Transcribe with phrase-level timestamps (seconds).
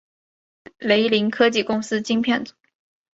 [0.79, 2.55] 雷凌科技公司晶片组。